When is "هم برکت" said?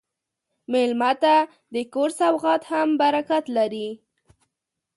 2.71-3.45